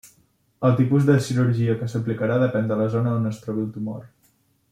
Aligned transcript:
El 0.69 0.71
tipus 0.77 1.03
de 1.09 1.17
cirurgia 1.25 1.75
que 1.81 1.89
s'aplicarà 1.93 2.39
depèn 2.45 2.73
de 2.73 2.79
la 2.81 2.89
zona 2.95 3.13
on 3.19 3.33
es 3.33 3.43
trobi 3.45 3.67
el 3.67 3.73
tumor. 3.77 4.03